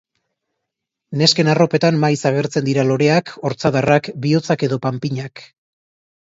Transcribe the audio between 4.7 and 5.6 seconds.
edo panpinak.